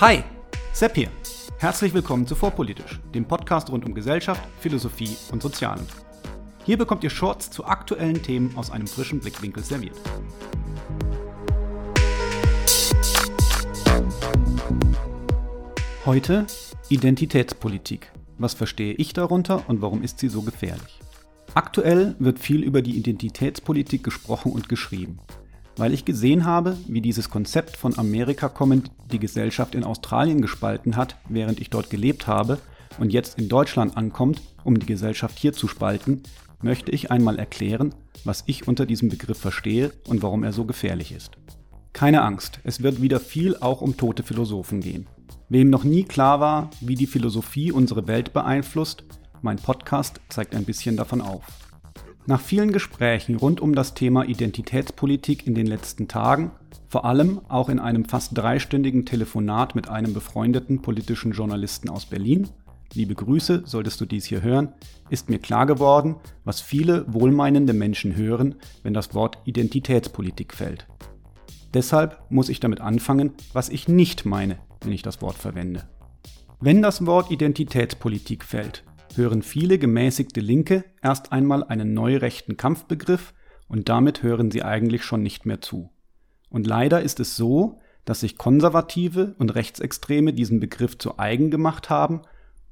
Hi, 0.00 0.22
Sepp 0.72 0.94
hier. 0.94 1.08
Herzlich 1.58 1.92
willkommen 1.92 2.24
zu 2.24 2.36
Vorpolitisch, 2.36 3.00
dem 3.12 3.24
Podcast 3.24 3.68
rund 3.68 3.84
um 3.84 3.94
Gesellschaft, 3.94 4.40
Philosophie 4.60 5.16
und 5.32 5.42
Sozialen. 5.42 5.84
Hier 6.64 6.78
bekommt 6.78 7.02
ihr 7.02 7.10
Shorts 7.10 7.50
zu 7.50 7.64
aktuellen 7.64 8.22
Themen 8.22 8.56
aus 8.56 8.70
einem 8.70 8.86
frischen 8.86 9.18
Blickwinkel 9.18 9.64
serviert. 9.64 9.96
Heute 16.06 16.46
Identitätspolitik. 16.88 18.12
Was 18.38 18.54
verstehe 18.54 18.94
ich 18.94 19.14
darunter 19.14 19.68
und 19.68 19.82
warum 19.82 20.04
ist 20.04 20.20
sie 20.20 20.28
so 20.28 20.42
gefährlich? 20.42 21.00
Aktuell 21.54 22.14
wird 22.20 22.38
viel 22.38 22.62
über 22.62 22.82
die 22.82 22.96
Identitätspolitik 22.96 24.04
gesprochen 24.04 24.52
und 24.52 24.68
geschrieben 24.68 25.18
weil 25.78 25.94
ich 25.94 26.04
gesehen 26.04 26.44
habe, 26.44 26.76
wie 26.86 27.00
dieses 27.00 27.30
Konzept 27.30 27.76
von 27.76 27.96
Amerika 27.98 28.48
kommend 28.48 28.90
die 29.10 29.18
Gesellschaft 29.18 29.74
in 29.74 29.84
Australien 29.84 30.42
gespalten 30.42 30.96
hat, 30.96 31.16
während 31.28 31.60
ich 31.60 31.70
dort 31.70 31.88
gelebt 31.88 32.26
habe 32.26 32.58
und 32.98 33.12
jetzt 33.12 33.38
in 33.38 33.48
Deutschland 33.48 33.96
ankommt, 33.96 34.42
um 34.64 34.78
die 34.78 34.86
Gesellschaft 34.86 35.38
hier 35.38 35.52
zu 35.52 35.68
spalten, 35.68 36.22
möchte 36.60 36.90
ich 36.90 37.10
einmal 37.10 37.38
erklären, 37.38 37.94
was 38.24 38.42
ich 38.46 38.66
unter 38.66 38.84
diesem 38.84 39.08
Begriff 39.08 39.38
verstehe 39.38 39.92
und 40.08 40.22
warum 40.22 40.42
er 40.42 40.52
so 40.52 40.64
gefährlich 40.64 41.12
ist. 41.12 41.30
Keine 41.92 42.22
Angst, 42.22 42.60
es 42.64 42.82
wird 42.82 43.00
wieder 43.00 43.20
viel 43.20 43.56
auch 43.56 43.80
um 43.80 43.96
tote 43.96 44.22
Philosophen 44.22 44.80
gehen. 44.80 45.06
Wem 45.48 45.70
noch 45.70 45.84
nie 45.84 46.04
klar 46.04 46.40
war, 46.40 46.70
wie 46.80 46.96
die 46.96 47.06
Philosophie 47.06 47.72
unsere 47.72 48.06
Welt 48.06 48.32
beeinflusst, 48.32 49.04
mein 49.40 49.56
Podcast 49.56 50.20
zeigt 50.28 50.54
ein 50.54 50.64
bisschen 50.64 50.96
davon 50.96 51.20
auf. 51.20 51.44
Nach 52.28 52.42
vielen 52.42 52.72
Gesprächen 52.72 53.36
rund 53.36 53.58
um 53.62 53.74
das 53.74 53.94
Thema 53.94 54.22
Identitätspolitik 54.22 55.46
in 55.46 55.54
den 55.54 55.66
letzten 55.66 56.08
Tagen, 56.08 56.50
vor 56.86 57.06
allem 57.06 57.40
auch 57.48 57.70
in 57.70 57.78
einem 57.78 58.04
fast 58.04 58.36
dreistündigen 58.36 59.06
Telefonat 59.06 59.74
mit 59.74 59.88
einem 59.88 60.12
befreundeten 60.12 60.82
politischen 60.82 61.32
Journalisten 61.32 61.88
aus 61.88 62.04
Berlin, 62.04 62.46
liebe 62.92 63.14
Grüße, 63.14 63.62
solltest 63.64 63.98
du 64.02 64.04
dies 64.04 64.26
hier 64.26 64.42
hören, 64.42 64.74
ist 65.08 65.30
mir 65.30 65.38
klar 65.38 65.64
geworden, 65.64 66.16
was 66.44 66.60
viele 66.60 67.10
wohlmeinende 67.10 67.72
Menschen 67.72 68.14
hören, 68.14 68.56
wenn 68.82 68.92
das 68.92 69.14
Wort 69.14 69.38
Identitätspolitik 69.46 70.52
fällt. 70.52 70.86
Deshalb 71.72 72.20
muss 72.28 72.50
ich 72.50 72.60
damit 72.60 72.82
anfangen, 72.82 73.32
was 73.54 73.70
ich 73.70 73.88
nicht 73.88 74.26
meine, 74.26 74.58
wenn 74.82 74.92
ich 74.92 75.00
das 75.00 75.22
Wort 75.22 75.38
verwende. 75.38 75.88
Wenn 76.60 76.82
das 76.82 77.06
Wort 77.06 77.30
Identitätspolitik 77.30 78.44
fällt, 78.44 78.84
hören 79.16 79.42
viele 79.42 79.78
gemäßigte 79.78 80.40
Linke 80.40 80.84
erst 81.02 81.32
einmal 81.32 81.64
einen 81.64 81.94
neurechten 81.94 82.56
Kampfbegriff 82.56 83.32
und 83.68 83.88
damit 83.88 84.22
hören 84.22 84.50
sie 84.50 84.62
eigentlich 84.62 85.04
schon 85.04 85.22
nicht 85.22 85.46
mehr 85.46 85.60
zu. 85.60 85.90
Und 86.50 86.66
leider 86.66 87.02
ist 87.02 87.20
es 87.20 87.36
so, 87.36 87.80
dass 88.04 88.20
sich 88.20 88.38
Konservative 88.38 89.34
und 89.38 89.54
Rechtsextreme 89.54 90.32
diesen 90.32 90.60
Begriff 90.60 90.98
zu 90.98 91.18
eigen 91.18 91.50
gemacht 91.50 91.90
haben, 91.90 92.22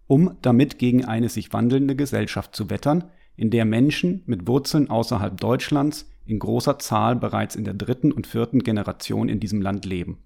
um 0.07 0.37
damit 0.43 0.79
gegen 0.79 1.05
eine 1.05 1.29
sich 1.29 1.53
wandelnde 1.53 1.95
Gesellschaft 1.95 2.57
zu 2.57 2.71
wettern, 2.71 3.05
in 3.37 3.51
der 3.51 3.65
Menschen 3.65 4.23
mit 4.27 4.47
Wurzeln 4.47 4.89
außerhalb 4.89 5.39
Deutschlands 5.39 6.09
in 6.25 6.39
großer 6.39 6.79
Zahl 6.79 7.17
bereits 7.17 7.55
in 7.55 7.65
der 7.65 7.75
dritten 7.75 8.13
und 8.13 8.27
vierten 8.27 8.61
Generation 8.61 9.29
in 9.29 9.41
diesem 9.41 9.61
Land 9.61 9.85
leben. 9.85 10.19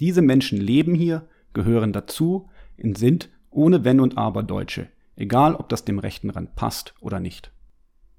Diese 0.00 0.22
Menschen 0.22 0.58
leben 0.58 0.94
hier, 0.94 1.28
gehören 1.52 1.92
dazu 1.92 2.48
und 2.82 2.96
sind 2.96 3.28
ohne 3.50 3.84
Wenn 3.84 4.00
und 4.00 4.16
Aber 4.16 4.42
Deutsche, 4.42 4.88
egal 5.18 5.54
ob 5.54 5.68
das 5.68 5.84
dem 5.84 5.98
rechten 5.98 6.30
Rand 6.30 6.54
passt 6.54 6.94
oder 7.00 7.20
nicht. 7.20 7.52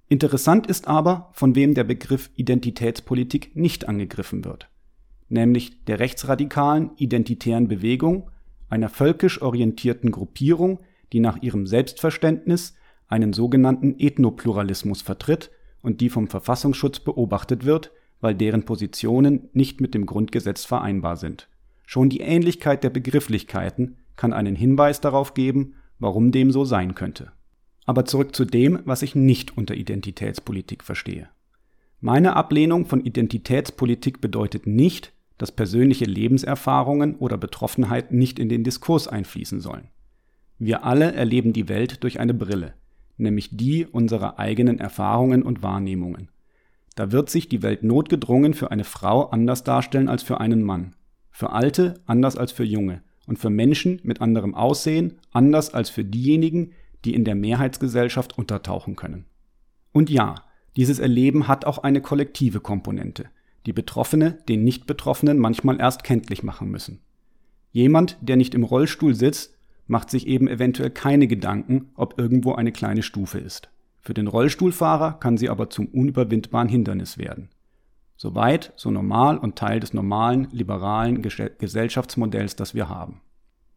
Interessant 0.09 0.67
ist 0.67 0.87
aber, 0.87 1.29
von 1.33 1.55
wem 1.55 1.73
der 1.73 1.83
Begriff 1.83 2.29
Identitätspolitik 2.35 3.55
nicht 3.55 3.87
angegriffen 3.87 4.43
wird, 4.43 4.69
nämlich 5.29 5.85
der 5.85 5.99
rechtsradikalen 5.99 6.91
identitären 6.97 7.67
Bewegung, 7.67 8.29
einer 8.69 8.89
völkisch 8.89 9.41
orientierten 9.41 10.11
Gruppierung, 10.11 10.79
die 11.13 11.19
nach 11.19 11.41
ihrem 11.41 11.65
Selbstverständnis 11.67 12.75
einen 13.07 13.33
sogenannten 13.33 13.95
Ethnopluralismus 13.97 15.01
vertritt 15.01 15.51
und 15.81 16.01
die 16.01 16.09
vom 16.09 16.27
Verfassungsschutz 16.27 16.99
beobachtet 16.99 17.65
wird, 17.65 17.91
weil 18.21 18.35
deren 18.35 18.63
Positionen 18.63 19.49
nicht 19.53 19.81
mit 19.81 19.93
dem 19.93 20.05
Grundgesetz 20.05 20.65
vereinbar 20.65 21.17
sind. 21.17 21.47
Schon 21.85 22.09
die 22.09 22.19
Ähnlichkeit 22.19 22.83
der 22.83 22.89
Begrifflichkeiten 22.89 23.97
kann 24.15 24.33
einen 24.33 24.55
Hinweis 24.55 25.01
darauf 25.01 25.33
geben, 25.33 25.75
warum 25.99 26.31
dem 26.31 26.51
so 26.51 26.65
sein 26.65 26.95
könnte. 26.95 27.31
Aber 27.85 28.05
zurück 28.05 28.35
zu 28.35 28.45
dem, 28.45 28.79
was 28.85 29.01
ich 29.01 29.15
nicht 29.15 29.57
unter 29.57 29.75
Identitätspolitik 29.75 30.83
verstehe. 30.83 31.29
Meine 32.01 32.35
Ablehnung 32.35 32.85
von 32.85 33.01
Identitätspolitik 33.03 34.21
bedeutet 34.21 34.65
nicht, 34.65 35.11
dass 35.37 35.51
persönliche 35.51 36.05
Lebenserfahrungen 36.05 37.15
oder 37.15 37.37
Betroffenheit 37.37 38.11
nicht 38.11 38.39
in 38.39 38.49
den 38.49 38.63
Diskurs 38.63 39.07
einfließen 39.07 39.59
sollen. 39.59 39.89
Wir 40.59 40.83
alle 40.83 41.13
erleben 41.13 41.53
die 41.53 41.69
Welt 41.69 42.03
durch 42.03 42.19
eine 42.19 42.33
Brille, 42.33 42.73
nämlich 43.17 43.49
die 43.55 43.85
unserer 43.85 44.39
eigenen 44.39 44.79
Erfahrungen 44.79 45.43
und 45.43 45.63
Wahrnehmungen. 45.63 46.29
Da 46.95 47.11
wird 47.13 47.29
sich 47.29 47.47
die 47.47 47.63
Welt 47.63 47.83
notgedrungen 47.83 48.53
für 48.53 48.71
eine 48.71 48.83
Frau 48.83 49.29
anders 49.29 49.63
darstellen 49.63 50.09
als 50.09 50.21
für 50.21 50.41
einen 50.41 50.61
Mann, 50.61 50.95
für 51.31 51.51
Alte 51.51 52.01
anders 52.05 52.35
als 52.35 52.51
für 52.51 52.65
Junge, 52.65 53.01
und 53.29 53.37
für 53.37 53.51
Menschen 53.51 54.01
mit 54.03 54.21
anderem 54.21 54.55
Aussehen 54.55 55.13
anders 55.31 55.73
als 55.73 55.89
für 55.89 56.03
diejenigen, 56.03 56.71
die 57.05 57.13
in 57.13 57.23
der 57.23 57.35
Mehrheitsgesellschaft 57.35 58.37
untertauchen 58.37 58.95
können. 58.95 59.25
Und 59.93 60.09
ja, 60.09 60.35
dieses 60.75 60.99
Erleben 60.99 61.47
hat 61.47 61.65
auch 61.65 61.77
eine 61.77 62.01
kollektive 62.01 62.59
Komponente, 62.59 63.25
die 63.65 63.73
Betroffene 63.73 64.39
den 64.49 64.63
Nicht-Betroffenen 64.63 65.37
manchmal 65.37 65.79
erst 65.79 66.03
kenntlich 66.03 66.43
machen 66.43 66.69
müssen. 66.69 66.99
Jemand, 67.71 68.17
der 68.21 68.35
nicht 68.35 68.55
im 68.55 68.63
Rollstuhl 68.63 69.13
sitzt, 69.13 69.55
macht 69.85 70.09
sich 70.09 70.27
eben 70.27 70.47
eventuell 70.47 70.89
keine 70.89 71.27
Gedanken, 71.27 71.89
ob 71.95 72.19
irgendwo 72.19 72.53
eine 72.53 72.71
kleine 72.71 73.03
Stufe 73.03 73.39
ist. 73.39 73.69
Für 74.01 74.13
den 74.13 74.27
Rollstuhlfahrer 74.27 75.13
kann 75.19 75.37
sie 75.37 75.49
aber 75.49 75.69
zum 75.69 75.85
unüberwindbaren 75.87 76.69
Hindernis 76.69 77.17
werden. 77.17 77.49
Soweit, 78.21 78.73
so 78.75 78.91
normal 78.91 79.37
und 79.37 79.55
Teil 79.55 79.79
des 79.79 79.93
normalen, 79.93 80.49
liberalen 80.51 81.21
Gesellschaftsmodells, 81.21 82.57
das 82.57 82.75
wir 82.75 82.89
haben. 82.89 83.21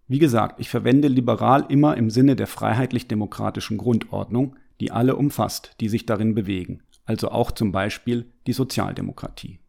Wie 0.08 0.18
gesagt, 0.18 0.58
ich 0.58 0.68
verwende 0.68 1.06
liberal 1.06 1.64
immer 1.68 1.96
im 1.96 2.10
Sinne 2.10 2.34
der 2.34 2.48
freiheitlich-demokratischen 2.48 3.78
Grundordnung, 3.78 4.56
die 4.80 4.90
alle 4.90 5.14
umfasst, 5.14 5.76
die 5.78 5.88
sich 5.88 6.06
darin 6.06 6.34
bewegen, 6.34 6.82
also 7.04 7.30
auch 7.30 7.52
zum 7.52 7.70
Beispiel 7.70 8.32
die 8.48 8.52
Sozialdemokratie. 8.52 9.60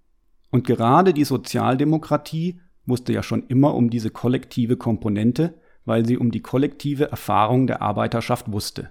Und 0.50 0.66
gerade 0.66 1.14
die 1.14 1.24
Sozialdemokratie 1.24 2.60
wusste 2.88 3.14
ja 3.14 3.22
schon 3.22 3.46
immer 3.50 3.76
um 3.76 3.92
diese 3.92 4.10
kollektive 4.10 4.76
Komponente, 4.76 5.54
weil 5.86 6.04
sie 6.04 6.18
um 6.18 6.32
die 6.32 6.42
kollektive 6.42 7.12
Erfahrung 7.12 7.68
der 7.68 7.84
Arbeiterschaft 7.84 8.52
wusste. 8.52 8.90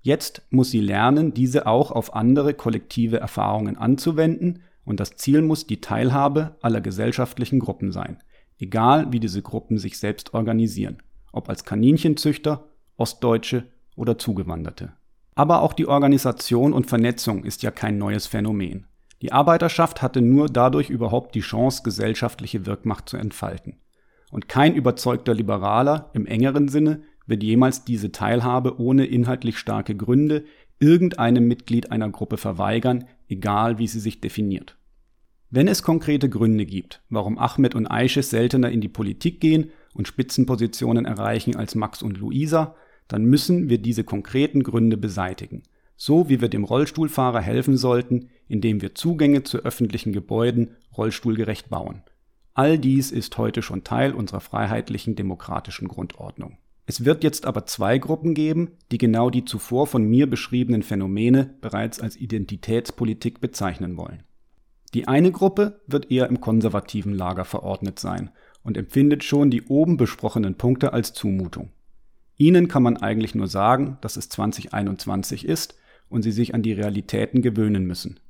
Jetzt 0.00 0.46
muss 0.48 0.70
sie 0.70 0.80
lernen, 0.80 1.34
diese 1.34 1.66
auch 1.66 1.90
auf 1.90 2.14
andere 2.14 2.54
kollektive 2.54 3.20
Erfahrungen 3.20 3.76
anzuwenden 3.76 4.62
und 4.88 5.00
das 5.00 5.16
Ziel 5.16 5.42
muss 5.42 5.66
die 5.66 5.82
Teilhabe 5.82 6.56
aller 6.62 6.80
gesellschaftlichen 6.80 7.58
Gruppen 7.58 7.92
sein, 7.92 8.22
egal 8.58 9.12
wie 9.12 9.20
diese 9.20 9.42
Gruppen 9.42 9.76
sich 9.76 9.98
selbst 9.98 10.32
organisieren, 10.32 11.02
ob 11.30 11.50
als 11.50 11.66
Kaninchenzüchter, 11.66 12.64
Ostdeutsche 12.96 13.64
oder 13.96 14.16
Zugewanderte. 14.16 14.94
Aber 15.34 15.60
auch 15.60 15.74
die 15.74 15.86
Organisation 15.86 16.72
und 16.72 16.86
Vernetzung 16.86 17.44
ist 17.44 17.62
ja 17.62 17.70
kein 17.70 17.98
neues 17.98 18.26
Phänomen. 18.26 18.86
Die 19.20 19.30
Arbeiterschaft 19.30 20.00
hatte 20.00 20.22
nur 20.22 20.48
dadurch 20.48 20.88
überhaupt 20.88 21.34
die 21.34 21.40
Chance, 21.40 21.82
gesellschaftliche 21.82 22.64
Wirkmacht 22.64 23.10
zu 23.10 23.18
entfalten. 23.18 23.76
Und 24.30 24.48
kein 24.48 24.74
überzeugter 24.74 25.34
Liberaler 25.34 26.08
im 26.14 26.24
engeren 26.24 26.68
Sinne 26.68 27.02
wird 27.26 27.42
jemals 27.42 27.84
diese 27.84 28.10
Teilhabe 28.10 28.80
ohne 28.80 29.04
inhaltlich 29.04 29.58
starke 29.58 29.94
Gründe 29.94 30.44
irgendeinem 30.80 31.46
Mitglied 31.46 31.92
einer 31.92 32.08
Gruppe 32.08 32.38
verweigern, 32.38 33.04
egal 33.28 33.78
wie 33.78 33.86
sie 33.86 34.00
sich 34.00 34.22
definiert. 34.22 34.77
Wenn 35.50 35.66
es 35.66 35.82
konkrete 35.82 36.28
Gründe 36.28 36.66
gibt, 36.66 37.00
warum 37.08 37.38
Ahmed 37.38 37.74
und 37.74 37.86
Aisches 37.86 38.28
seltener 38.28 38.70
in 38.70 38.82
die 38.82 38.88
Politik 38.88 39.40
gehen 39.40 39.70
und 39.94 40.06
Spitzenpositionen 40.06 41.06
erreichen 41.06 41.56
als 41.56 41.74
Max 41.74 42.02
und 42.02 42.18
Luisa, 42.18 42.74
dann 43.08 43.24
müssen 43.24 43.70
wir 43.70 43.78
diese 43.78 44.04
konkreten 44.04 44.62
Gründe 44.62 44.98
beseitigen. 44.98 45.62
So 45.96 46.28
wie 46.28 46.42
wir 46.42 46.48
dem 46.48 46.64
Rollstuhlfahrer 46.64 47.40
helfen 47.40 47.78
sollten, 47.78 48.28
indem 48.46 48.82
wir 48.82 48.94
Zugänge 48.94 49.42
zu 49.42 49.64
öffentlichen 49.64 50.12
Gebäuden 50.12 50.76
rollstuhlgerecht 50.94 51.70
bauen. 51.70 52.02
All 52.52 52.78
dies 52.78 53.10
ist 53.10 53.38
heute 53.38 53.62
schon 53.62 53.84
Teil 53.84 54.12
unserer 54.12 54.40
freiheitlichen 54.40 55.16
demokratischen 55.16 55.88
Grundordnung. 55.88 56.58
Es 56.84 57.06
wird 57.06 57.24
jetzt 57.24 57.46
aber 57.46 57.64
zwei 57.64 57.96
Gruppen 57.96 58.34
geben, 58.34 58.72
die 58.92 58.98
genau 58.98 59.30
die 59.30 59.46
zuvor 59.46 59.86
von 59.86 60.04
mir 60.04 60.28
beschriebenen 60.28 60.82
Phänomene 60.82 61.54
bereits 61.62 62.00
als 62.00 62.16
Identitätspolitik 62.16 63.40
bezeichnen 63.40 63.96
wollen. 63.96 64.24
Die 64.94 65.06
eine 65.06 65.32
Gruppe 65.32 65.80
wird 65.86 66.10
eher 66.10 66.28
im 66.28 66.40
konservativen 66.40 67.12
Lager 67.12 67.44
verordnet 67.44 67.98
sein 67.98 68.30
und 68.62 68.76
empfindet 68.76 69.22
schon 69.22 69.50
die 69.50 69.62
oben 69.64 69.96
besprochenen 69.96 70.54
Punkte 70.54 70.92
als 70.92 71.12
Zumutung. 71.12 71.70
Ihnen 72.36 72.68
kann 72.68 72.82
man 72.82 72.96
eigentlich 72.96 73.34
nur 73.34 73.48
sagen, 73.48 73.98
dass 74.00 74.16
es 74.16 74.28
2021 74.28 75.44
ist 75.44 75.76
und 76.08 76.22
sie 76.22 76.32
sich 76.32 76.54
an 76.54 76.62
die 76.62 76.72
Realitäten 76.72 77.42
gewöhnen 77.42 77.86
müssen. 77.86 78.20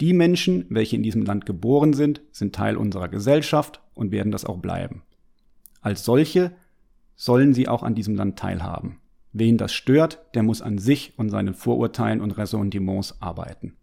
Die 0.00 0.12
Menschen, 0.12 0.66
welche 0.68 0.96
in 0.96 1.02
diesem 1.02 1.22
Land 1.22 1.46
geboren 1.46 1.92
sind, 1.92 2.20
sind 2.30 2.54
Teil 2.54 2.76
unserer 2.76 3.08
Gesellschaft 3.08 3.80
und 3.94 4.12
werden 4.12 4.30
das 4.30 4.44
auch 4.44 4.58
bleiben. 4.58 5.02
Als 5.80 6.04
solche 6.04 6.52
sollen 7.16 7.54
sie 7.54 7.66
auch 7.66 7.82
an 7.82 7.94
diesem 7.94 8.14
Land 8.14 8.38
teilhaben. 8.38 9.00
Wen 9.32 9.56
das 9.56 9.72
stört, 9.72 10.20
der 10.34 10.42
muss 10.42 10.62
an 10.62 10.78
sich 10.78 11.18
und 11.18 11.30
seinen 11.30 11.54
Vorurteilen 11.54 12.20
und 12.20 12.32
Ressentiments 12.32 13.20
arbeiten. 13.20 13.76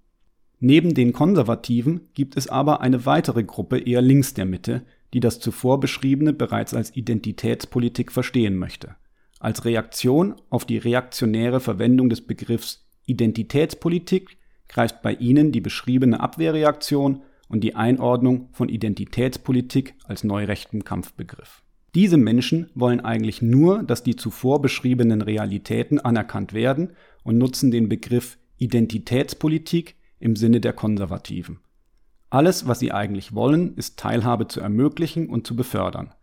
Neben 0.60 0.94
den 0.94 1.13
Konservativen 1.13 2.02
gibt 2.13 2.38
es 2.38 2.48
aber 2.48 2.81
eine 2.81 3.06
weitere 3.06 3.44
Gruppe 3.44 3.80
eher 3.80 4.02
links 4.02 4.34
der 4.34 4.46
Mitte, 4.46 4.84
die 5.13 5.19
das 5.19 5.40
zuvor 5.40 5.80
beschriebene 5.80 6.34
bereits 6.34 6.74
als 6.74 6.96
Identitätspolitik 6.96 8.12
verstehen 8.12 8.57
möchte. 8.57 8.96
Als 9.40 9.66
Reaktion 9.66 10.36
auf 10.50 10.66
die 10.66 10.78
reaktionäre 10.78 11.60
Verwendung 11.60 12.10
des 12.10 12.22
Begriffs 12.22 12.88
Identitätspolitik 13.06 14.38
greift 14.68 15.02
bei 15.02 15.13
ihnen 15.13 15.52
die 15.52 15.62
beschriebene 15.62 16.19
Abwehrreaktion 16.19 17.22
und 17.48 17.63
die 17.63 17.75
Einordnung 17.75 18.50
von 18.54 18.69
Identitätspolitik 18.69 19.96
als 20.06 20.24
neurechten 20.24 20.84
Kampfbegriff. 20.84 21.62
Diese 21.94 22.18
Menschen 22.18 22.69
wollen 22.75 23.00
eigentlich 23.00 23.42
nur, 23.42 23.84
dass 23.84 24.04
die 24.04 24.16
zuvor 24.16 24.62
beschriebenen 24.62 25.22
Realitäten 25.22 26.00
anerkannt 26.00 26.54
werden 26.54 26.92
und 27.24 27.38
nutzen 27.38 27.72
den 27.72 27.88
Begriff 27.88 28.38
Identitätspolitik 28.57 29.96
im 30.20 30.36
Sinne 30.36 30.60
der 30.60 30.74
Konservativen. 30.74 31.60
Alles, 32.30 32.68
was 32.68 32.80
sie 32.80 32.92
eigentlich 32.92 33.34
wollen, 33.34 33.76
ist 33.76 33.98
Teilhabe 33.98 34.48
zu 34.48 34.60
ermöglichen 34.60 35.30
und 35.30 35.48
zu 35.48 35.56
befördern. 35.56 36.14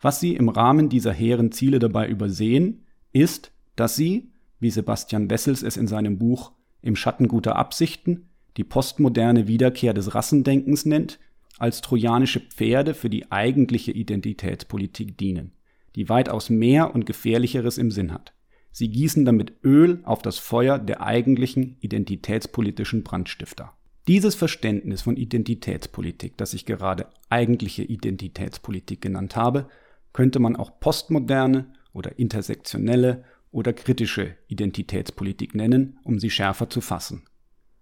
Was 0.00 0.20
sie 0.20 0.36
im 0.36 0.48
Rahmen 0.48 0.88
dieser 0.88 1.12
hehren 1.12 1.52
Ziele 1.52 1.78
dabei 1.78 2.08
übersehen, 2.08 2.84
ist, 3.12 3.52
dass 3.74 3.96
sie, 3.96 4.30
wie 4.60 4.70
Sebastian 4.70 5.30
Wessels 5.30 5.62
es 5.62 5.76
in 5.76 5.86
seinem 5.86 6.18
Buch 6.18 6.52
Im 6.82 6.94
Schatten 6.94 7.26
guter 7.26 7.56
Absichten, 7.56 8.28
die 8.56 8.64
postmoderne 8.64 9.48
Wiederkehr 9.48 9.94
des 9.94 10.14
Rassendenkens 10.14 10.86
nennt, 10.86 11.18
als 11.58 11.80
trojanische 11.80 12.40
Pferde 12.40 12.94
für 12.94 13.08
die 13.08 13.32
eigentliche 13.32 13.92
Identitätspolitik 13.92 15.16
dienen, 15.16 15.52
die 15.94 16.08
weitaus 16.08 16.50
mehr 16.50 16.94
und 16.94 17.06
gefährlicheres 17.06 17.78
im 17.78 17.90
Sinn 17.90 18.12
hat. 18.12 18.34
Sie 18.78 18.90
gießen 18.90 19.24
damit 19.24 19.54
Öl 19.64 20.00
auf 20.02 20.20
das 20.20 20.36
Feuer 20.36 20.78
der 20.78 21.00
eigentlichen 21.00 21.78
identitätspolitischen 21.80 23.04
Brandstifter. 23.04 23.72
Dieses 24.06 24.34
Verständnis 24.34 25.00
von 25.00 25.16
Identitätspolitik, 25.16 26.36
das 26.36 26.52
ich 26.52 26.66
gerade 26.66 27.06
eigentliche 27.30 27.84
Identitätspolitik 27.84 29.00
genannt 29.00 29.34
habe, 29.34 29.70
könnte 30.12 30.40
man 30.40 30.56
auch 30.56 30.78
postmoderne 30.78 31.72
oder 31.94 32.18
intersektionelle 32.18 33.24
oder 33.50 33.72
kritische 33.72 34.36
Identitätspolitik 34.48 35.54
nennen, 35.54 35.98
um 36.04 36.18
sie 36.18 36.28
schärfer 36.28 36.68
zu 36.68 36.82
fassen. 36.82 37.22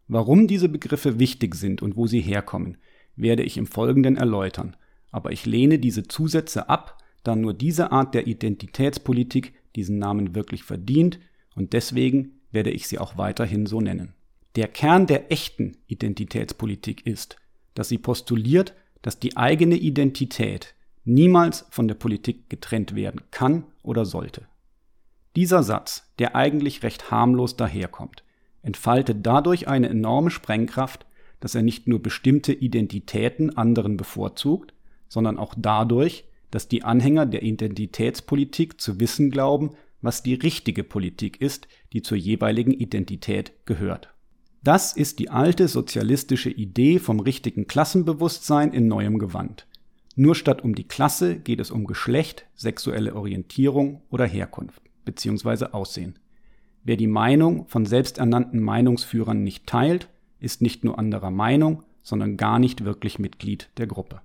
Warum 0.06 0.46
diese 0.46 0.68
Begriffe 0.68 1.18
wichtig 1.18 1.56
sind 1.56 1.82
und 1.82 1.96
wo 1.96 2.06
sie 2.06 2.20
herkommen, 2.20 2.76
werde 3.16 3.42
ich 3.42 3.56
im 3.56 3.66
Folgenden 3.66 4.16
erläutern, 4.16 4.76
aber 5.10 5.32
ich 5.32 5.44
lehne 5.44 5.80
diese 5.80 6.04
Zusätze 6.04 6.68
ab, 6.68 6.98
da 7.24 7.34
nur 7.34 7.52
diese 7.52 7.90
Art 7.90 8.14
der 8.14 8.28
Identitätspolitik 8.28 9.54
diesen 9.76 9.98
Namen 9.98 10.34
wirklich 10.34 10.64
verdient 10.64 11.18
und 11.54 11.72
deswegen 11.72 12.40
werde 12.50 12.70
ich 12.70 12.88
sie 12.88 12.98
auch 12.98 13.16
weiterhin 13.18 13.66
so 13.66 13.80
nennen. 13.80 14.14
Der 14.56 14.68
Kern 14.68 15.06
der 15.06 15.32
echten 15.32 15.76
Identitätspolitik 15.86 17.06
ist, 17.06 17.36
dass 17.74 17.88
sie 17.88 17.98
postuliert, 17.98 18.74
dass 19.02 19.18
die 19.18 19.36
eigene 19.36 19.74
Identität 19.74 20.74
niemals 21.04 21.66
von 21.70 21.88
der 21.88 21.96
Politik 21.96 22.48
getrennt 22.48 22.94
werden 22.94 23.20
kann 23.30 23.64
oder 23.82 24.04
sollte. 24.04 24.46
Dieser 25.36 25.62
Satz, 25.62 26.12
der 26.18 26.36
eigentlich 26.36 26.82
recht 26.82 27.10
harmlos 27.10 27.56
daherkommt, 27.56 28.22
entfaltet 28.62 29.18
dadurch 29.22 29.68
eine 29.68 29.88
enorme 29.88 30.30
Sprengkraft, 30.30 31.06
dass 31.40 31.54
er 31.54 31.62
nicht 31.62 31.88
nur 31.88 32.00
bestimmte 32.00 32.52
Identitäten 32.52 33.56
anderen 33.56 33.96
bevorzugt, 33.96 34.72
sondern 35.08 35.36
auch 35.36 35.54
dadurch, 35.58 36.24
dass 36.54 36.68
die 36.68 36.84
Anhänger 36.84 37.26
der 37.26 37.42
Identitätspolitik 37.42 38.80
zu 38.80 39.00
wissen 39.00 39.32
glauben, 39.32 39.72
was 40.02 40.22
die 40.22 40.34
richtige 40.34 40.84
Politik 40.84 41.40
ist, 41.40 41.66
die 41.92 42.00
zur 42.00 42.16
jeweiligen 42.16 42.70
Identität 42.70 43.50
gehört. 43.66 44.14
Das 44.62 44.92
ist 44.92 45.18
die 45.18 45.30
alte 45.30 45.66
sozialistische 45.66 46.50
Idee 46.50 47.00
vom 47.00 47.18
richtigen 47.18 47.66
Klassenbewusstsein 47.66 48.72
in 48.72 48.86
neuem 48.86 49.18
Gewand. 49.18 49.66
Nur 50.14 50.36
statt 50.36 50.62
um 50.62 50.76
die 50.76 50.86
Klasse 50.86 51.40
geht 51.40 51.58
es 51.58 51.72
um 51.72 51.88
Geschlecht, 51.88 52.46
sexuelle 52.54 53.16
Orientierung 53.16 54.02
oder 54.10 54.24
Herkunft 54.24 54.80
bzw. 55.04 55.72
Aussehen. 55.72 56.20
Wer 56.84 56.96
die 56.96 57.08
Meinung 57.08 57.66
von 57.66 57.84
selbsternannten 57.84 58.62
Meinungsführern 58.62 59.42
nicht 59.42 59.66
teilt, 59.66 60.08
ist 60.38 60.62
nicht 60.62 60.84
nur 60.84 61.00
anderer 61.00 61.32
Meinung, 61.32 61.82
sondern 62.02 62.36
gar 62.36 62.60
nicht 62.60 62.84
wirklich 62.84 63.18
Mitglied 63.18 63.70
der 63.76 63.88
Gruppe. 63.88 64.20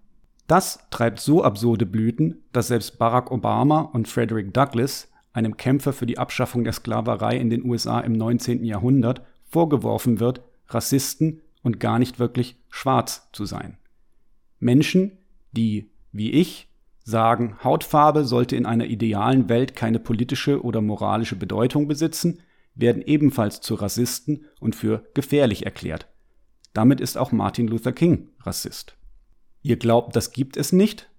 Das 0.49 0.79
treibt 0.89 1.19
so 1.19 1.43
absurde 1.43 1.85
Blüten, 1.85 2.41
dass 2.53 2.69
selbst 2.69 2.97
Barack 2.97 3.29
Obama 3.29 3.81
und 3.81 4.07
Frederick 4.07 4.51
Douglass, 4.51 5.07
einem 5.31 5.57
Kämpfer 5.57 5.93
für 5.93 6.07
die 6.07 6.17
Abschaffung 6.17 6.63
der 6.63 6.73
Sklaverei 6.73 7.37
in 7.37 7.51
den 7.51 7.63
USA 7.63 7.99
im 7.99 8.13
19. 8.13 8.65
Jahrhundert, 8.65 9.21
vorgeworfen 9.47 10.19
wird, 10.19 10.41
Rassisten 10.67 11.41
und 11.61 11.79
gar 11.79 11.99
nicht 11.99 12.17
wirklich 12.17 12.55
schwarz 12.67 13.29
zu 13.31 13.45
sein. 13.45 13.77
Menschen, 14.59 15.19
die, 15.51 15.91
wie 16.11 16.31
ich, 16.31 16.67
sagen, 17.03 17.63
Hautfarbe 17.63 18.25
sollte 18.25 18.55
in 18.55 18.65
einer 18.65 18.85
idealen 18.85 19.49
Welt 19.49 19.75
keine 19.75 19.99
politische 19.99 20.63
oder 20.63 20.81
moralische 20.81 21.35
Bedeutung 21.35 21.87
besitzen, 21.87 22.39
werden 22.73 23.03
ebenfalls 23.03 23.61
zu 23.61 23.75
Rassisten 23.75 24.45
und 24.59 24.75
für 24.75 25.05
gefährlich 25.13 25.67
erklärt. 25.67 26.07
Damit 26.73 27.01
ist 27.01 27.19
auch 27.19 27.31
Martin 27.31 27.67
Luther 27.67 27.91
King 27.91 28.29
Rassist. 28.39 28.95
Ihr 29.61 29.77
glaubt, 29.77 30.15
das 30.15 30.31
gibt 30.31 30.57
es 30.57 30.71
nicht? 30.71 31.09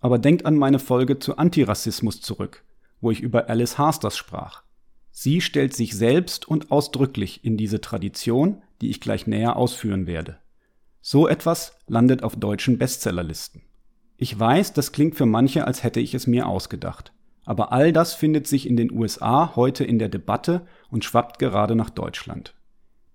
Aber 0.00 0.18
denkt 0.18 0.46
an 0.46 0.56
meine 0.56 0.78
Folge 0.78 1.18
zu 1.18 1.38
Antirassismus 1.38 2.20
zurück, 2.20 2.64
wo 3.00 3.10
ich 3.10 3.20
über 3.20 3.48
Alice 3.48 3.78
Harsters 3.78 4.16
sprach. 4.16 4.62
Sie 5.10 5.40
stellt 5.40 5.74
sich 5.74 5.94
selbst 5.94 6.48
und 6.48 6.70
ausdrücklich 6.72 7.44
in 7.44 7.56
diese 7.56 7.80
Tradition, 7.80 8.62
die 8.80 8.90
ich 8.90 9.00
gleich 9.00 9.26
näher 9.26 9.56
ausführen 9.56 10.06
werde. 10.06 10.38
So 11.00 11.28
etwas 11.28 11.78
landet 11.86 12.22
auf 12.22 12.36
deutschen 12.36 12.78
Bestsellerlisten. 12.78 13.62
Ich 14.16 14.38
weiß, 14.38 14.72
das 14.72 14.92
klingt 14.92 15.16
für 15.16 15.26
manche, 15.26 15.66
als 15.66 15.82
hätte 15.82 16.00
ich 16.00 16.14
es 16.14 16.26
mir 16.26 16.46
ausgedacht. 16.46 17.12
Aber 17.44 17.72
all 17.72 17.92
das 17.92 18.14
findet 18.14 18.46
sich 18.46 18.66
in 18.68 18.76
den 18.76 18.90
USA 18.90 19.54
heute 19.54 19.84
in 19.84 19.98
der 19.98 20.08
Debatte 20.08 20.66
und 20.90 21.04
schwappt 21.04 21.38
gerade 21.38 21.74
nach 21.76 21.90
Deutschland. 21.90 22.54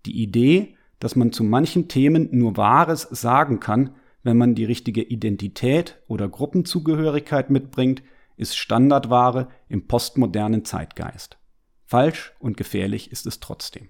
Die 0.06 0.22
Idee, 0.22 0.76
dass 1.00 1.16
man 1.16 1.32
zu 1.32 1.44
manchen 1.44 1.88
Themen 1.88 2.30
nur 2.32 2.58
Wahres 2.58 3.02
sagen 3.04 3.60
kann, 3.60 3.96
wenn 4.24 4.38
man 4.38 4.56
die 4.56 4.66
richtige 4.66 5.02
Identität 5.02 6.02
oder 6.08 6.28
Gruppenzugehörigkeit 6.28 7.50
mitbringt, 7.50 8.04
ist 8.38 8.58
Standardware 8.58 9.50
im 9.68 9.88
postmodernen 9.88 10.66
Zeitgeist. 10.66 11.38
Falsch 11.86 12.34
und 12.40 12.58
gefährlich 12.58 13.12
ist 13.12 13.26
es 13.26 13.40
trotzdem. 13.40 13.90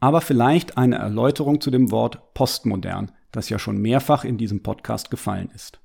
Aber 0.00 0.20
vielleicht 0.20 0.78
eine 0.78 0.96
Erläuterung 0.96 1.60
zu 1.60 1.70
dem 1.70 1.90
Wort 1.90 2.34
postmodern, 2.34 3.12
das 3.32 3.48
ja 3.48 3.58
schon 3.58 3.78
mehrfach 3.78 4.24
in 4.24 4.38
diesem 4.38 4.62
Podcast 4.62 5.10
gefallen 5.10 5.50
ist. 5.54 5.80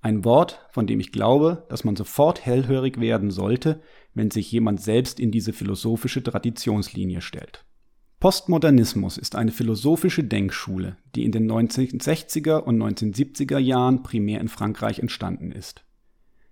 Ein 0.00 0.24
Wort, 0.24 0.66
von 0.70 0.88
dem 0.88 0.98
ich 0.98 1.12
glaube, 1.12 1.64
dass 1.68 1.84
man 1.84 1.94
sofort 1.94 2.44
hellhörig 2.44 2.98
werden 3.00 3.30
sollte, 3.30 3.80
wenn 4.14 4.32
sich 4.32 4.50
jemand 4.50 4.80
selbst 4.80 5.20
in 5.20 5.30
diese 5.30 5.52
philosophische 5.52 6.22
Traditionslinie 6.22 7.20
stellt. 7.20 7.64
Postmodernismus 8.22 9.18
ist 9.18 9.34
eine 9.34 9.50
philosophische 9.50 10.22
Denkschule, 10.22 10.96
die 11.16 11.24
in 11.24 11.32
den 11.32 11.50
1960er 11.50 12.58
und 12.58 12.80
1970er 12.80 13.58
Jahren 13.58 14.04
primär 14.04 14.40
in 14.40 14.46
Frankreich 14.46 15.00
entstanden 15.00 15.50
ist. 15.50 15.82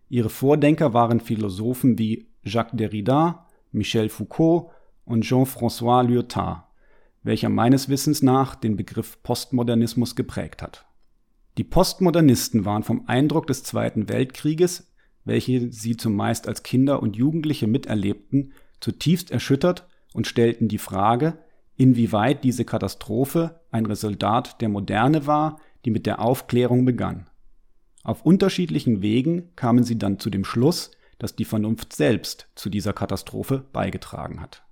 Ihre 0.08 0.30
Vordenker 0.30 0.94
waren 0.94 1.20
Philosophen 1.20 1.96
wie 1.96 2.26
Jacques 2.42 2.76
Derrida, 2.76 3.46
Michel 3.70 4.08
Foucault 4.08 4.72
und 5.04 5.22
Jean-François 5.22 6.02
Lyotard, 6.02 6.64
welcher 7.22 7.50
meines 7.50 7.88
Wissens 7.88 8.20
nach 8.20 8.56
den 8.56 8.74
Begriff 8.74 9.22
Postmodernismus 9.22 10.16
geprägt 10.16 10.62
hat. 10.62 10.86
Die 11.56 11.62
Postmodernisten 11.62 12.64
waren 12.64 12.82
vom 12.82 13.04
Eindruck 13.06 13.46
des 13.46 13.62
Zweiten 13.62 14.08
Weltkrieges, 14.08 14.92
welche 15.24 15.70
sie 15.70 15.96
zumeist 15.96 16.48
als 16.48 16.64
Kinder 16.64 17.00
und 17.00 17.14
Jugendliche 17.14 17.68
miterlebten, 17.68 18.54
zutiefst 18.80 19.30
erschüttert 19.30 19.86
und 20.12 20.26
stellten 20.26 20.66
die 20.66 20.78
Frage, 20.78 21.38
inwieweit 21.80 22.44
diese 22.44 22.66
Katastrophe 22.66 23.58
ein 23.70 23.86
Resultat 23.86 24.60
der 24.60 24.68
Moderne 24.68 25.26
war, 25.26 25.58
die 25.86 25.90
mit 25.90 26.04
der 26.04 26.20
Aufklärung 26.20 26.84
begann. 26.84 27.30
Auf 28.04 28.26
unterschiedlichen 28.26 29.00
Wegen 29.00 29.56
kamen 29.56 29.82
sie 29.82 29.96
dann 29.96 30.18
zu 30.18 30.28
dem 30.28 30.44
Schluss, 30.44 30.90
dass 31.18 31.36
die 31.36 31.46
Vernunft 31.46 31.94
selbst 31.94 32.48
zu 32.54 32.68
dieser 32.68 32.92
Katastrophe 32.92 33.64
beigetragen 33.72 34.42
hat. 34.42 34.62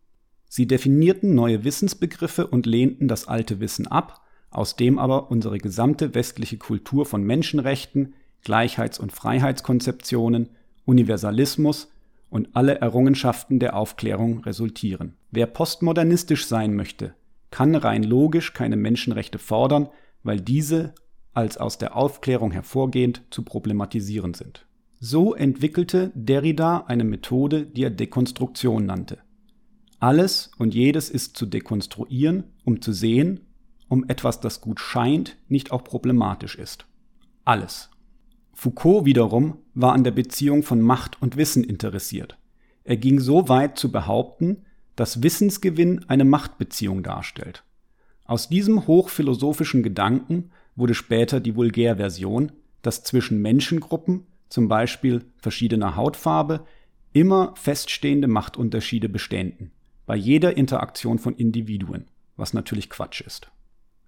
Sie 0.50 0.66
definierten 0.66 1.34
neue 1.34 1.64
Wissensbegriffe 1.64 2.46
und 2.46 2.66
lehnten 2.66 3.08
das 3.08 3.26
alte 3.26 3.58
Wissen 3.58 3.86
ab 3.86 4.20
aus 4.50 4.76
dem 4.76 4.98
aber 4.98 5.30
unsere 5.30 5.58
gesamte 5.58 6.14
westliche 6.14 6.58
Kultur 6.58 7.06
von 7.06 7.22
Menschenrechten, 7.22 8.14
Gleichheits- 8.44 8.98
und 8.98 9.12
Freiheitskonzeptionen, 9.12 10.50
Universalismus 10.84 11.88
und 12.30 12.48
alle 12.54 12.80
Errungenschaften 12.80 13.58
der 13.58 13.76
Aufklärung 13.76 14.40
resultieren. 14.40 15.14
Wer 15.30 15.46
postmodernistisch 15.46 16.46
sein 16.46 16.74
möchte, 16.74 17.14
kann 17.50 17.74
rein 17.74 18.02
logisch 18.02 18.52
keine 18.52 18.76
Menschenrechte 18.76 19.38
fordern, 19.38 19.88
weil 20.22 20.40
diese 20.40 20.94
als 21.32 21.56
aus 21.56 21.78
der 21.78 21.96
Aufklärung 21.96 22.50
hervorgehend 22.50 23.22
zu 23.30 23.42
problematisieren 23.42 24.34
sind. 24.34 24.66
So 25.00 25.34
entwickelte 25.34 26.10
Derrida 26.14 26.84
eine 26.88 27.04
Methode, 27.04 27.64
die 27.64 27.84
er 27.84 27.90
Dekonstruktion 27.90 28.84
nannte. 28.84 29.18
Alles 30.00 30.50
und 30.58 30.74
jedes 30.74 31.10
ist 31.10 31.36
zu 31.36 31.46
dekonstruieren, 31.46 32.44
um 32.64 32.82
zu 32.82 32.92
sehen, 32.92 33.40
um 33.88 34.08
etwas, 34.08 34.40
das 34.40 34.60
gut 34.60 34.80
scheint, 34.80 35.36
nicht 35.48 35.70
auch 35.72 35.84
problematisch 35.84 36.56
ist. 36.56 36.86
Alles. 37.44 37.90
Foucault 38.60 39.04
wiederum 39.04 39.58
war 39.74 39.92
an 39.92 40.02
der 40.02 40.10
Beziehung 40.10 40.64
von 40.64 40.80
Macht 40.80 41.22
und 41.22 41.36
Wissen 41.36 41.62
interessiert. 41.62 42.36
Er 42.82 42.96
ging 42.96 43.20
so 43.20 43.48
weit 43.48 43.78
zu 43.78 43.92
behaupten, 43.92 44.64
dass 44.96 45.22
Wissensgewinn 45.22 46.04
eine 46.08 46.24
Machtbeziehung 46.24 47.04
darstellt. 47.04 47.62
Aus 48.24 48.48
diesem 48.48 48.88
hochphilosophischen 48.88 49.84
Gedanken 49.84 50.50
wurde 50.74 50.94
später 50.94 51.38
die 51.38 51.54
Vulgärversion, 51.54 52.50
dass 52.82 53.04
zwischen 53.04 53.40
Menschengruppen, 53.40 54.26
zum 54.48 54.66
Beispiel 54.66 55.24
verschiedener 55.36 55.94
Hautfarbe, 55.94 56.66
immer 57.12 57.54
feststehende 57.54 58.26
Machtunterschiede 58.26 59.08
beständen, 59.08 59.70
bei 60.04 60.16
jeder 60.16 60.56
Interaktion 60.56 61.20
von 61.20 61.36
Individuen, 61.36 62.06
was 62.36 62.54
natürlich 62.54 62.90
Quatsch 62.90 63.20
ist. 63.20 63.52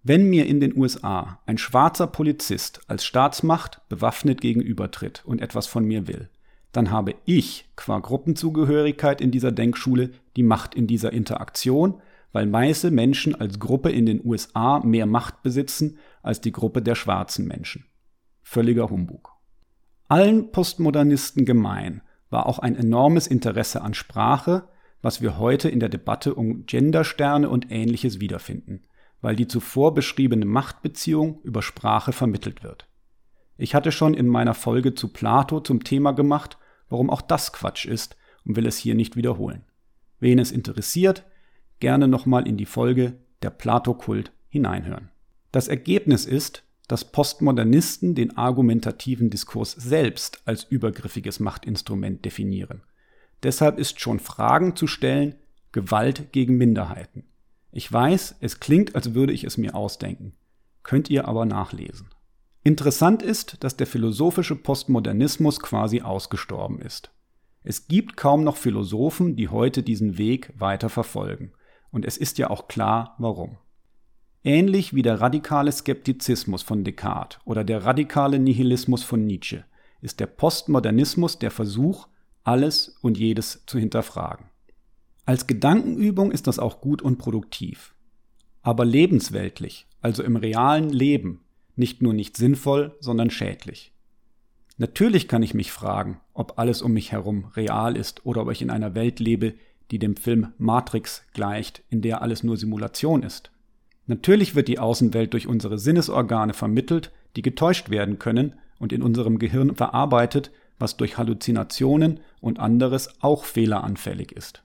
Wenn 0.02 0.30
mir 0.30 0.46
in 0.46 0.60
den 0.60 0.74
USA 0.78 1.40
ein 1.44 1.58
schwarzer 1.58 2.06
Polizist 2.06 2.80
als 2.88 3.04
Staatsmacht 3.04 3.86
bewaffnet 3.90 4.40
gegenübertritt 4.40 5.22
und 5.26 5.42
etwas 5.42 5.66
von 5.66 5.84
mir 5.84 6.08
will, 6.08 6.30
dann 6.72 6.90
habe 6.90 7.16
ich 7.26 7.68
qua 7.76 7.98
Gruppenzugehörigkeit 7.98 9.20
in 9.20 9.30
dieser 9.30 9.52
Denkschule 9.52 10.12
die 10.36 10.42
Macht 10.42 10.74
in 10.74 10.86
dieser 10.86 11.12
Interaktion, 11.12 12.00
weil 12.32 12.50
weiße 12.50 12.90
Menschen 12.90 13.34
als 13.34 13.58
Gruppe 13.58 13.90
in 13.90 14.06
den 14.06 14.24
USA 14.24 14.80
mehr 14.80 15.04
Macht 15.04 15.42
besitzen 15.42 15.98
als 16.22 16.40
die 16.40 16.52
Gruppe 16.52 16.80
der 16.80 16.94
schwarzen 16.94 17.46
Menschen. 17.46 17.84
Völliger 18.42 18.88
Humbug. 18.88 19.32
Allen 20.08 20.50
Postmodernisten 20.50 21.44
gemein 21.44 22.00
war 22.30 22.46
auch 22.46 22.58
ein 22.58 22.74
enormes 22.74 23.26
Interesse 23.26 23.82
an 23.82 23.92
Sprache, 23.92 24.66
was 25.02 25.20
wir 25.20 25.38
heute 25.38 25.68
in 25.68 25.80
der 25.80 25.88
Debatte 25.90 26.34
um 26.34 26.64
Gendersterne 26.64 27.50
und 27.50 27.70
ähnliches 27.70 28.18
wiederfinden 28.18 28.84
weil 29.20 29.36
die 29.36 29.48
zuvor 29.48 29.94
beschriebene 29.94 30.46
Machtbeziehung 30.46 31.40
über 31.42 31.62
Sprache 31.62 32.12
vermittelt 32.12 32.62
wird. 32.62 32.86
Ich 33.58 33.74
hatte 33.74 33.92
schon 33.92 34.14
in 34.14 34.26
meiner 34.26 34.54
Folge 34.54 34.94
zu 34.94 35.08
Plato 35.08 35.60
zum 35.60 35.84
Thema 35.84 36.12
gemacht, 36.12 36.56
warum 36.88 37.10
auch 37.10 37.20
das 37.20 37.52
Quatsch 37.52 37.84
ist 37.84 38.16
und 38.44 38.56
will 38.56 38.66
es 38.66 38.78
hier 38.78 38.94
nicht 38.94 39.16
wiederholen. 39.16 39.64
Wen 40.18 40.38
es 40.38 40.50
interessiert, 40.50 41.24
gerne 41.78 42.08
nochmal 42.08 42.46
in 42.46 42.56
die 42.56 42.66
Folge 42.66 43.18
Der 43.42 43.50
Plato-Kult 43.50 44.32
hineinhören. 44.48 45.10
Das 45.52 45.68
Ergebnis 45.68 46.26
ist, 46.26 46.64
dass 46.88 47.12
Postmodernisten 47.12 48.14
den 48.14 48.36
argumentativen 48.36 49.30
Diskurs 49.30 49.72
selbst 49.72 50.42
als 50.44 50.64
übergriffiges 50.64 51.38
Machtinstrument 51.38 52.24
definieren. 52.24 52.82
Deshalb 53.42 53.78
ist 53.78 54.00
schon 54.00 54.18
Fragen 54.18 54.76
zu 54.76 54.86
stellen 54.86 55.36
Gewalt 55.72 56.32
gegen 56.32 56.56
Minderheiten. 56.56 57.24
Ich 57.72 57.90
weiß, 57.90 58.36
es 58.40 58.60
klingt, 58.60 58.94
als 58.94 59.14
würde 59.14 59.32
ich 59.32 59.44
es 59.44 59.56
mir 59.56 59.74
ausdenken. 59.74 60.34
Könnt 60.82 61.10
ihr 61.10 61.28
aber 61.28 61.44
nachlesen. 61.44 62.08
Interessant 62.62 63.22
ist, 63.22 63.62
dass 63.62 63.76
der 63.76 63.86
philosophische 63.86 64.56
Postmodernismus 64.56 65.60
quasi 65.60 66.02
ausgestorben 66.02 66.80
ist. 66.80 67.10
Es 67.62 67.88
gibt 67.88 68.16
kaum 68.16 68.44
noch 68.44 68.56
Philosophen, 68.56 69.36
die 69.36 69.48
heute 69.48 69.82
diesen 69.82 70.18
Weg 70.18 70.52
weiter 70.58 70.88
verfolgen. 70.88 71.52
Und 71.90 72.04
es 72.04 72.16
ist 72.16 72.38
ja 72.38 72.50
auch 72.50 72.68
klar, 72.68 73.14
warum. 73.18 73.58
Ähnlich 74.42 74.94
wie 74.94 75.02
der 75.02 75.20
radikale 75.20 75.70
Skeptizismus 75.70 76.62
von 76.62 76.84
Descartes 76.84 77.38
oder 77.44 77.62
der 77.62 77.84
radikale 77.84 78.38
Nihilismus 78.38 79.02
von 79.02 79.26
Nietzsche 79.26 79.64
ist 80.00 80.18
der 80.18 80.26
Postmodernismus 80.26 81.38
der 81.38 81.50
Versuch, 81.50 82.08
alles 82.42 82.96
und 83.02 83.18
jedes 83.18 83.64
zu 83.66 83.78
hinterfragen. 83.78 84.46
Als 85.30 85.46
Gedankenübung 85.46 86.32
ist 86.32 86.48
das 86.48 86.58
auch 86.58 86.80
gut 86.80 87.02
und 87.02 87.18
produktiv. 87.18 87.94
Aber 88.62 88.84
lebensweltlich, 88.84 89.86
also 90.00 90.24
im 90.24 90.34
realen 90.34 90.88
Leben, 90.88 91.42
nicht 91.76 92.02
nur 92.02 92.12
nicht 92.12 92.36
sinnvoll, 92.36 92.96
sondern 92.98 93.30
schädlich. 93.30 93.92
Natürlich 94.76 95.28
kann 95.28 95.44
ich 95.44 95.54
mich 95.54 95.70
fragen, 95.70 96.20
ob 96.34 96.58
alles 96.58 96.82
um 96.82 96.90
mich 96.90 97.12
herum 97.12 97.44
real 97.54 97.96
ist 97.96 98.26
oder 98.26 98.42
ob 98.42 98.50
ich 98.50 98.60
in 98.60 98.70
einer 98.70 98.96
Welt 98.96 99.20
lebe, 99.20 99.54
die 99.92 100.00
dem 100.00 100.16
Film 100.16 100.48
Matrix 100.58 101.22
gleicht, 101.32 101.84
in 101.90 102.02
der 102.02 102.22
alles 102.22 102.42
nur 102.42 102.56
Simulation 102.56 103.22
ist. 103.22 103.52
Natürlich 104.08 104.56
wird 104.56 104.66
die 104.66 104.80
Außenwelt 104.80 105.32
durch 105.32 105.46
unsere 105.46 105.78
Sinnesorgane 105.78 106.54
vermittelt, 106.54 107.12
die 107.36 107.42
getäuscht 107.42 107.88
werden 107.88 108.18
können 108.18 108.54
und 108.80 108.92
in 108.92 109.04
unserem 109.04 109.38
Gehirn 109.38 109.76
verarbeitet, 109.76 110.50
was 110.80 110.96
durch 110.96 111.18
Halluzinationen 111.18 112.18
und 112.40 112.58
anderes 112.58 113.22
auch 113.22 113.44
fehleranfällig 113.44 114.32
ist. 114.32 114.64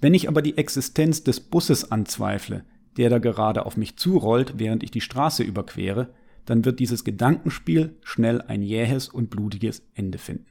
Wenn 0.00 0.14
ich 0.14 0.28
aber 0.28 0.42
die 0.42 0.58
Existenz 0.58 1.24
des 1.24 1.40
Busses 1.40 1.90
anzweifle, 1.90 2.64
der 2.96 3.10
da 3.10 3.18
gerade 3.18 3.66
auf 3.66 3.76
mich 3.76 3.96
zurollt, 3.96 4.54
während 4.58 4.82
ich 4.82 4.90
die 4.90 5.00
Straße 5.00 5.42
überquere, 5.42 6.10
dann 6.46 6.64
wird 6.64 6.78
dieses 6.78 7.04
Gedankenspiel 7.04 7.96
schnell 8.02 8.42
ein 8.42 8.62
jähes 8.62 9.08
und 9.08 9.30
blutiges 9.30 9.82
Ende 9.94 10.18
finden. 10.18 10.46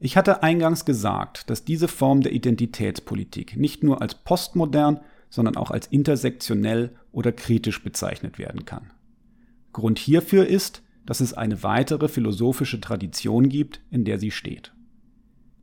Ich 0.00 0.16
hatte 0.16 0.42
eingangs 0.42 0.84
gesagt, 0.84 1.50
dass 1.50 1.64
diese 1.64 1.88
Form 1.88 2.20
der 2.20 2.32
Identitätspolitik 2.32 3.56
nicht 3.56 3.82
nur 3.82 4.00
als 4.00 4.14
postmodern, 4.14 5.00
sondern 5.28 5.56
auch 5.56 5.70
als 5.70 5.88
intersektionell 5.88 6.94
oder 7.10 7.32
kritisch 7.32 7.82
bezeichnet 7.82 8.38
werden 8.38 8.64
kann. 8.64 8.92
Grund 9.72 9.98
hierfür 9.98 10.46
ist, 10.46 10.82
dass 11.04 11.20
es 11.20 11.34
eine 11.34 11.62
weitere 11.62 12.08
philosophische 12.08 12.80
Tradition 12.80 13.48
gibt, 13.48 13.80
in 13.90 14.04
der 14.04 14.18
sie 14.18 14.30
steht. 14.30 14.72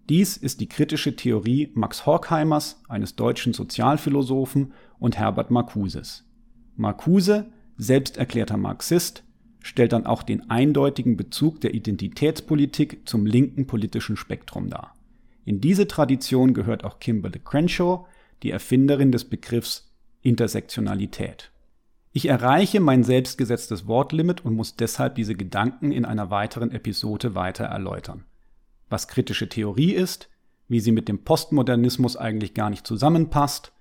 Dies 0.07 0.37
ist 0.37 0.61
die 0.61 0.69
kritische 0.69 1.15
Theorie 1.15 1.71
Max 1.73 2.05
Horkheimers, 2.05 2.79
eines 2.87 3.15
deutschen 3.15 3.53
Sozialphilosophen, 3.53 4.73
und 4.99 5.17
Herbert 5.17 5.49
Marcuses. 5.49 6.23
Marcuse, 6.75 7.47
selbsterklärter 7.77 8.57
Marxist, 8.57 9.23
stellt 9.61 9.93
dann 9.93 10.05
auch 10.05 10.21
den 10.21 10.49
eindeutigen 10.51 11.17
Bezug 11.17 11.59
der 11.61 11.73
Identitätspolitik 11.73 13.01
zum 13.05 13.25
linken 13.25 13.65
politischen 13.65 14.15
Spektrum 14.15 14.69
dar. 14.69 14.93
In 15.43 15.59
diese 15.59 15.87
Tradition 15.87 16.53
gehört 16.53 16.83
auch 16.83 16.99
Kimberly 16.99 17.39
Crenshaw, 17.39 18.05
die 18.43 18.51
Erfinderin 18.51 19.11
des 19.11 19.25
Begriffs 19.25 19.91
Intersektionalität. 20.21 21.51
Ich 22.11 22.27
erreiche 22.27 22.79
mein 22.79 23.03
selbstgesetztes 23.03 23.87
Wortlimit 23.87 24.45
und 24.45 24.55
muss 24.55 24.75
deshalb 24.75 25.15
diese 25.15 25.35
Gedanken 25.35 25.91
in 25.91 26.05
einer 26.05 26.29
weiteren 26.29 26.71
Episode 26.71 27.33
weiter 27.33 27.65
erläutern 27.65 28.23
was 28.95 29.09
kritische 29.09 29.49
Theorie 29.49 29.91
ist, 29.91 30.29
wie 30.69 30.79
sie 30.79 30.93
mit 30.93 31.09
dem 31.09 31.25
Postmodernismus 31.25 32.15
eigentlich 32.15 32.53
gar 32.53 32.69
nicht 32.69 32.87
zusammenpasst, 32.87 33.73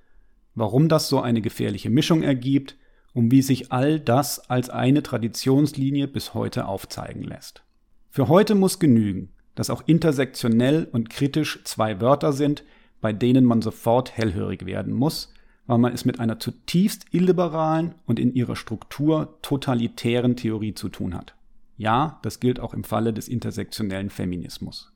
warum 0.56 0.88
das 0.88 1.08
so 1.08 1.20
eine 1.20 1.40
gefährliche 1.40 1.88
Mischung 1.88 2.24
ergibt 2.24 2.76
und 3.12 3.30
wie 3.30 3.40
sich 3.40 3.70
all 3.70 4.00
das 4.00 4.50
als 4.50 4.70
eine 4.70 5.04
Traditionslinie 5.04 6.08
bis 6.08 6.34
heute 6.34 6.66
aufzeigen 6.66 7.22
lässt. 7.22 7.62
Für 8.10 8.26
heute 8.26 8.56
muss 8.56 8.80
genügen, 8.80 9.28
dass 9.54 9.70
auch 9.70 9.84
intersektionell 9.86 10.88
und 10.90 11.10
kritisch 11.10 11.62
zwei 11.62 12.00
Wörter 12.00 12.32
sind, 12.32 12.64
bei 13.00 13.12
denen 13.12 13.44
man 13.44 13.62
sofort 13.62 14.16
hellhörig 14.16 14.66
werden 14.66 14.92
muss, 14.92 15.32
weil 15.68 15.78
man 15.78 15.92
es 15.92 16.04
mit 16.04 16.18
einer 16.18 16.40
zutiefst 16.40 17.06
illiberalen 17.12 17.94
und 18.04 18.18
in 18.18 18.34
ihrer 18.34 18.56
Struktur 18.56 19.38
totalitären 19.42 20.34
Theorie 20.34 20.74
zu 20.74 20.88
tun 20.88 21.14
hat. 21.14 21.36
Ja, 21.76 22.18
das 22.22 22.40
gilt 22.40 22.58
auch 22.58 22.74
im 22.74 22.82
Falle 22.82 23.12
des 23.12 23.28
intersektionellen 23.28 24.10
Feminismus. 24.10 24.90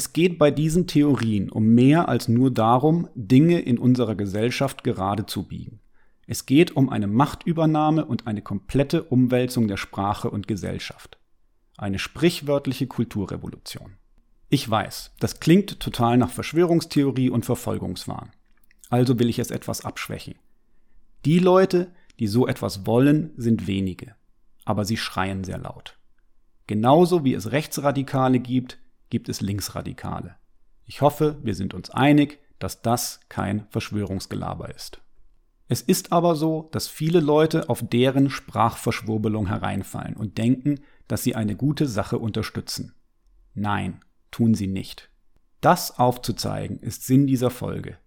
Es 0.00 0.14
geht 0.14 0.38
bei 0.38 0.50
diesen 0.50 0.86
Theorien 0.86 1.50
um 1.50 1.74
mehr 1.74 2.08
als 2.08 2.26
nur 2.26 2.50
darum, 2.50 3.10
Dinge 3.14 3.60
in 3.60 3.76
unserer 3.76 4.14
Gesellschaft 4.14 4.82
gerade 4.82 5.26
zu 5.26 5.42
biegen. 5.46 5.80
Es 6.26 6.46
geht 6.46 6.74
um 6.74 6.88
eine 6.88 7.06
Machtübernahme 7.06 8.06
und 8.06 8.26
eine 8.26 8.40
komplette 8.40 9.02
Umwälzung 9.02 9.68
der 9.68 9.76
Sprache 9.76 10.30
und 10.30 10.48
Gesellschaft. 10.48 11.18
Eine 11.76 11.98
sprichwörtliche 11.98 12.86
Kulturrevolution. 12.86 13.96
Ich 14.48 14.70
weiß, 14.70 15.16
das 15.20 15.38
klingt 15.38 15.80
total 15.80 16.16
nach 16.16 16.30
Verschwörungstheorie 16.30 17.28
und 17.28 17.44
Verfolgungswahn. 17.44 18.30
Also 18.88 19.18
will 19.18 19.28
ich 19.28 19.38
es 19.38 19.50
etwas 19.50 19.84
abschwächen. 19.84 20.36
Die 21.26 21.40
Leute, 21.40 21.92
die 22.20 22.26
so 22.26 22.46
etwas 22.46 22.86
wollen, 22.86 23.34
sind 23.36 23.66
wenige, 23.66 24.14
aber 24.64 24.86
sie 24.86 24.96
schreien 24.96 25.44
sehr 25.44 25.58
laut. 25.58 25.98
Genauso 26.66 27.22
wie 27.22 27.34
es 27.34 27.52
Rechtsradikale 27.52 28.38
gibt, 28.38 28.78
gibt 29.10 29.28
es 29.28 29.40
Linksradikale. 29.40 30.36
Ich 30.86 31.02
hoffe, 31.02 31.38
wir 31.42 31.54
sind 31.54 31.74
uns 31.74 31.90
einig, 31.90 32.40
dass 32.58 32.82
das 32.82 33.20
kein 33.28 33.66
Verschwörungsgelaber 33.70 34.74
ist. 34.74 35.00
Es 35.68 35.82
ist 35.82 36.10
aber 36.10 36.34
so, 36.34 36.68
dass 36.72 36.88
viele 36.88 37.20
Leute 37.20 37.68
auf 37.68 37.84
deren 37.86 38.28
Sprachverschwurbelung 38.28 39.46
hereinfallen 39.46 40.16
und 40.16 40.36
denken, 40.36 40.80
dass 41.06 41.22
sie 41.22 41.36
eine 41.36 41.54
gute 41.54 41.86
Sache 41.86 42.18
unterstützen. 42.18 42.94
Nein, 43.54 44.00
tun 44.30 44.54
sie 44.54 44.66
nicht. 44.66 45.10
Das 45.60 45.98
aufzuzeigen 45.98 46.80
ist 46.80 47.06
Sinn 47.06 47.26
dieser 47.26 47.50
Folge. 47.50 47.98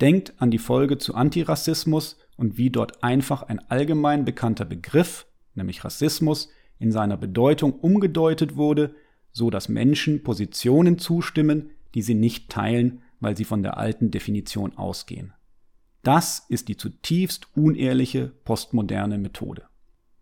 Denkt 0.00 0.32
an 0.38 0.50
die 0.50 0.58
Folge 0.58 0.96
zu 0.96 1.14
Antirassismus 1.14 2.16
und 2.36 2.56
wie 2.56 2.70
dort 2.70 3.02
einfach 3.04 3.42
ein 3.42 3.58
allgemein 3.68 4.24
bekannter 4.24 4.64
Begriff, 4.64 5.26
nämlich 5.54 5.84
Rassismus, 5.84 6.48
in 6.78 6.90
seiner 6.90 7.18
Bedeutung 7.18 7.74
umgedeutet 7.74 8.56
wurde, 8.56 8.94
so 9.32 9.50
dass 9.50 9.68
Menschen 9.68 10.22
Positionen 10.22 10.98
zustimmen, 10.98 11.70
die 11.94 12.02
sie 12.02 12.14
nicht 12.14 12.50
teilen, 12.50 13.02
weil 13.20 13.36
sie 13.36 13.44
von 13.44 13.62
der 13.62 13.76
alten 13.76 14.10
Definition 14.10 14.76
ausgehen. 14.76 15.32
Das 16.02 16.46
ist 16.48 16.68
die 16.68 16.76
zutiefst 16.76 17.48
unehrliche 17.54 18.28
postmoderne 18.44 19.18
Methode. 19.18 19.64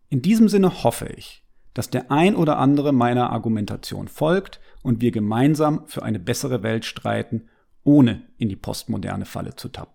In 0.08 0.22
diesem 0.22 0.48
Sinne 0.48 0.82
hoffe 0.82 1.06
ich, 1.16 1.44
dass 1.74 1.90
der 1.90 2.10
ein 2.10 2.34
oder 2.34 2.58
andere 2.58 2.92
meiner 2.92 3.30
Argumentation 3.30 4.08
folgt 4.08 4.60
und 4.82 5.00
wir 5.00 5.12
gemeinsam 5.12 5.86
für 5.86 6.02
eine 6.02 6.18
bessere 6.18 6.62
Welt 6.62 6.84
streiten, 6.84 7.48
ohne 7.84 8.22
in 8.38 8.48
die 8.48 8.56
postmoderne 8.56 9.26
Falle 9.26 9.54
zu 9.54 9.68
tappen. 9.68 9.94